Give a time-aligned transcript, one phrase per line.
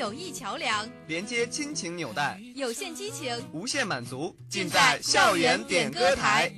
[0.00, 6.50] 友谊桥梁，连接亲情纽带，有限激情，无限满足，尽在校园点歌台。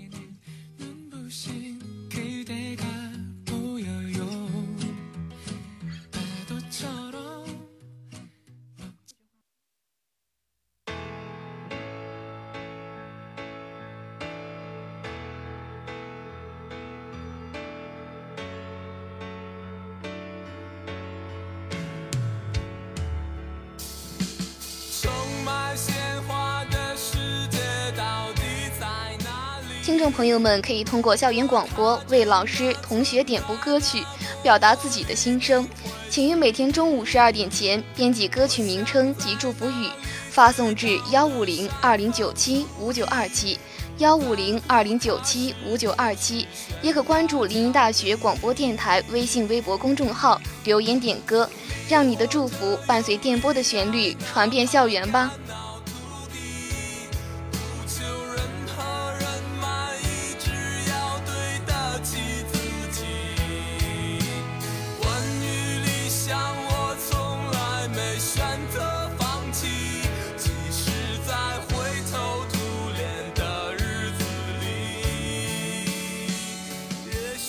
[30.03, 34.05] 众朋友们可以通过校园广播为老师、同学点播歌曲，
[34.43, 35.65] 表达自己的心声。
[36.11, 39.89] 请于每天中午十二点前编辑歌曲名称及祝福语，
[40.29, 43.57] 发送至幺五零二零九七五九二七
[43.99, 46.49] 幺五零二零九七五九二七，
[46.83, 51.49] 也可关注林荫大学广播电台微信、微博公众号留言点歌，
[51.89, 55.33] 让你的祝福伴随电波的旋律传遍校园吧。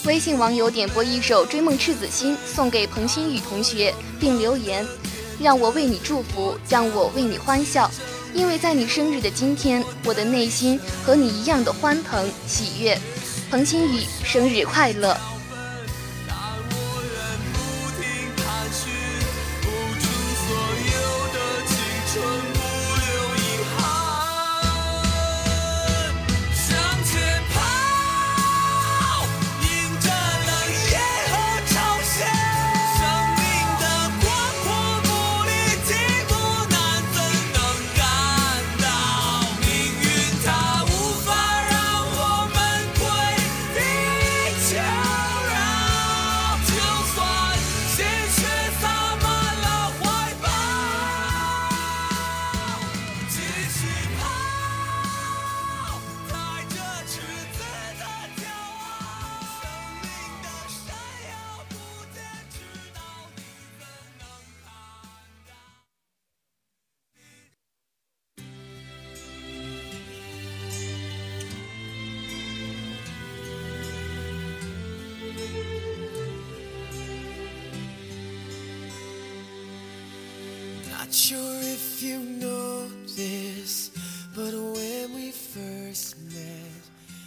[0.05, 4.85] 微信网友点播一首《追梦赤子心》送给彭新宇同学，并留言
[5.39, 7.89] ：“让我为你祝福，让我为你欢笑，
[8.33, 12.99] 因为在你生日的今天，我的内心和你一样的欢腾喜悦。”
[13.49, 15.17] 彭新宇，生日快乐！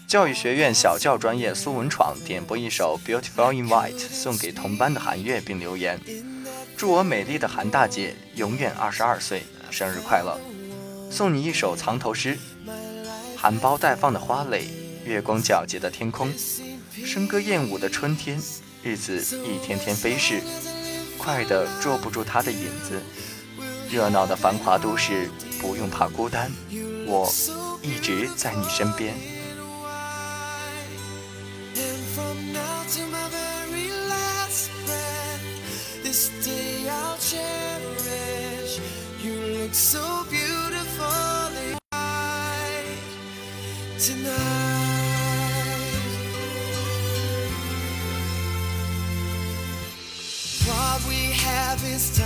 [0.09, 6.00] 教育学院小教专业苏文闯点播一首《Beautiful in White》送给同班的韩月，并留言
[6.76, 10.38] ：“祝我美丽的韩大姐永远二十二岁，生日快乐！”
[11.10, 12.38] 送你一首藏头诗：
[13.37, 14.69] 含苞待放的花蕾，
[15.04, 16.32] 月光皎洁的天空，
[16.94, 18.41] 笙歌燕舞的春天，
[18.82, 20.41] 日子一天天飞逝，
[21.19, 23.03] 快得捉不住它的影子。
[23.91, 25.31] 热闹的繁华都市，
[25.61, 26.51] 不用怕孤单，
[27.07, 27.33] 我
[27.83, 29.15] 一直在你身边。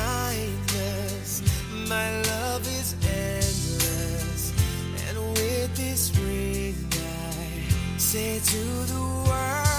[0.01, 0.20] my
[8.11, 8.57] say to
[8.93, 9.70] the world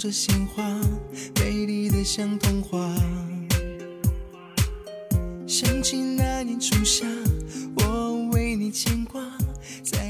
[0.00, 0.64] 色鲜花，
[1.38, 2.90] 美丽的像童话。
[5.46, 7.04] 想起那年初夏，
[7.76, 9.22] 我为你牵挂。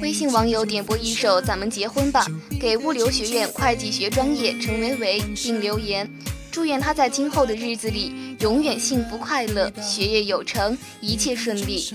[0.00, 2.24] 微信网友点播一首《咱们结婚吧》，
[2.60, 6.08] 给物流学院会计学专业陈维维，并留言，
[6.52, 11.92] 祝愿他在今后的日子里永远幸福快乐，学业有成，一切顺利。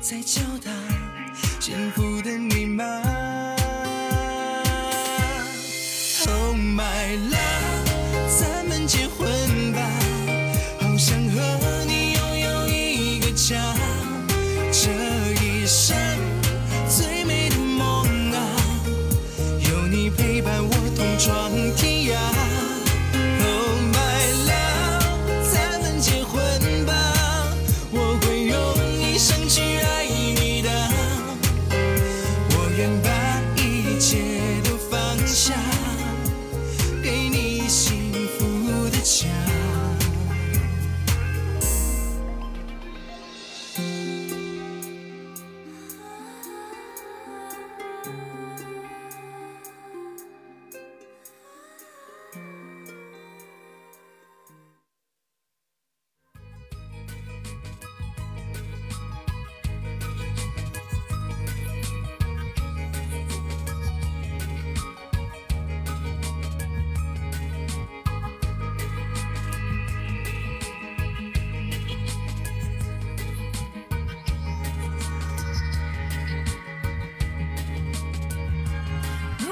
[0.00, 0.72] 在敲打
[1.60, 3.19] 幸福的密码。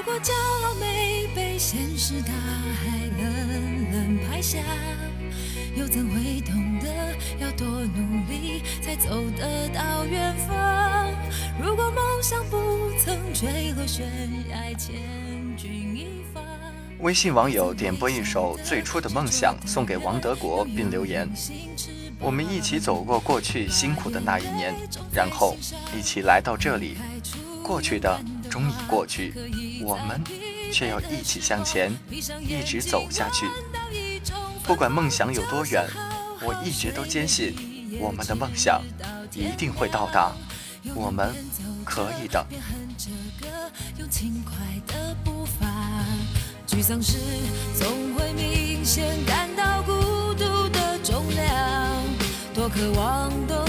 [0.09, 4.57] 如果骄傲没被现实大海冷冷拍下，
[5.75, 11.13] 又怎会懂得要多努力才走得到远方？
[11.61, 14.03] 如果梦想不曾坠落悬
[14.49, 14.95] 崖，千
[15.55, 16.41] 钧一发。
[17.01, 21.29] 微信网友点播一首《最初的梦想》送给王德国，并留言
[22.19, 24.73] ：“我们一起走过过去辛苦的那一年，
[25.13, 25.55] 然后
[25.95, 26.97] 一起来到这里。
[27.61, 28.19] 过去的
[28.49, 29.33] 终已过去，
[29.83, 30.21] 我们
[30.71, 33.45] 却要一起向前，一直走下去。
[34.63, 35.87] 不管梦想有多远，
[36.41, 37.55] 我一直都坚信，
[37.99, 38.81] 我们的梦想
[39.33, 40.31] 一定会到达，
[40.95, 41.33] 我们
[41.85, 42.45] 可以的。”，
[46.67, 47.17] 沮丧时
[47.73, 49.91] 总会明显感到孤
[50.35, 51.45] 独的重量。
[52.53, 53.68] 多渴望懂得的，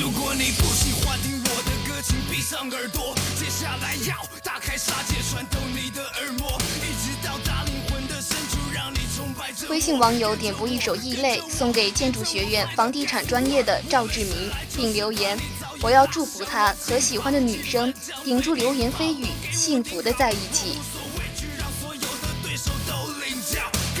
[0.00, 3.14] 如果你不喜欢听我的歌，请闭上耳朵。
[3.38, 9.52] 接下来要打开杀戒，穿透你的耳膜，一直到达灵魂的深处，让你崇拜。
[9.68, 15.38] 微信网友点播一首《异类》，送给建筑学院房地产专业的赵志明，并留言
[15.82, 17.92] ：“我要祝福他和喜欢的女生
[18.24, 20.78] 顶住流言蜚语，幸福的在一起。”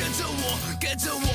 [0.00, 1.29] 跟着我，跟着我，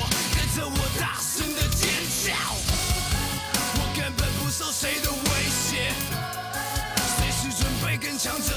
[8.26, 8.55] 想。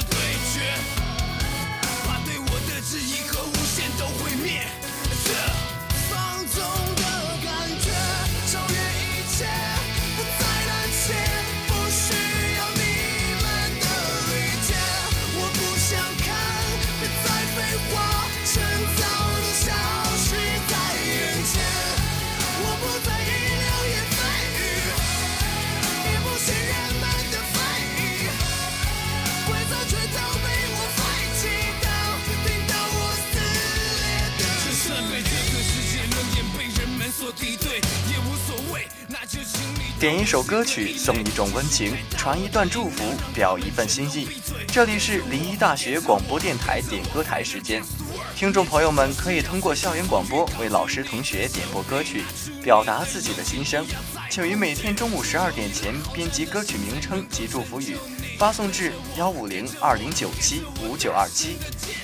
[40.00, 43.04] 点一首歌曲，送一种温情，传一段祝福，
[43.34, 44.30] 表一份心意。
[44.70, 47.84] 这里是临沂大学广播电台点歌台时间，
[48.34, 52.24] 听众朋友们可以通过校园广播为老师同学点播歌曲，
[52.64, 53.86] 表达自己的心声。
[54.30, 57.98] 请于每天中午十二点前编辑歌曲名称及祝福语，
[58.38, 61.58] 发送至幺五零二零九七五九二七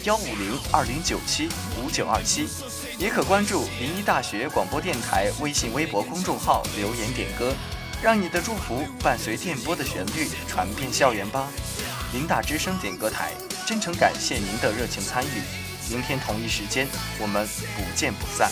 [0.03, 1.47] 幺五零二零九七
[1.81, 2.49] 五九二七。
[2.97, 7.53] 也可关注临沂大学广播电台微信、微博公众号留言点歌，
[8.05, 11.47] 让你的祝福伴随电波的旋律传遍校园吧。
[12.13, 13.31] 林大之声点歌台，
[13.65, 15.41] 真诚感谢您的热情参与。
[15.89, 16.87] 明天同一时间，
[17.19, 18.51] 我们不见不散。